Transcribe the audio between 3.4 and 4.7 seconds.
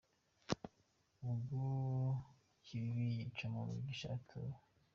wa mubisha yatose.